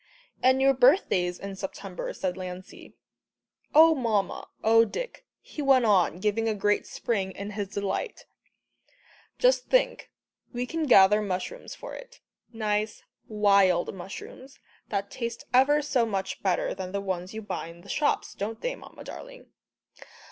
"And 0.41 0.63
your 0.63 0.73
birthday's 0.73 1.37
in 1.37 1.55
September," 1.55 2.11
said 2.11 2.35
Lancey. 2.35 2.95
"Oh, 3.75 3.93
Mamma, 3.93 4.47
oh, 4.63 4.83
Dick!" 4.83 5.27
he 5.41 5.61
went 5.61 5.85
on, 5.85 6.17
giving 6.19 6.49
a 6.49 6.55
great 6.55 6.87
spring 6.87 7.29
in 7.33 7.51
his 7.51 7.67
delight, 7.67 8.25
"just 9.37 9.67
think 9.67 10.09
we 10.51 10.65
can 10.65 10.87
gather 10.87 11.21
mushrooms 11.21 11.75
for 11.75 11.93
it 11.93 12.19
nice, 12.51 13.03
wild 13.27 13.93
mushrooms, 13.93 14.57
that 14.89 15.11
taste 15.11 15.45
ever 15.53 15.83
so 15.83 16.03
much 16.07 16.41
better 16.41 16.73
than 16.73 16.93
the 16.93 16.99
ones 17.01 17.35
you 17.35 17.43
buy 17.43 17.67
in 17.67 17.81
the 17.81 17.87
shops, 17.87 18.33
don't 18.33 18.61
they, 18.61 18.75
Mamma, 18.75 19.03
darling?" 19.03 19.51